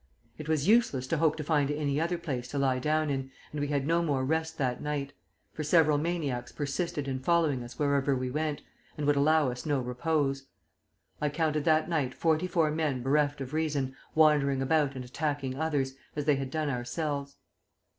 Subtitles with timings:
[0.39, 3.61] It was useless to hope to find any other place to lie down in, and
[3.61, 5.13] we had no more rest that night,
[5.53, 8.63] for several maniacs persisted in following us wherever we went,
[8.97, 10.47] and would allow us no repose.
[11.21, 15.93] I counted that night forty four men bereft of reason wandering about and attacking others,
[16.15, 17.35] as they had done ourselves.